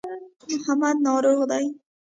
[0.51, 1.65] محمد ناروغه دی.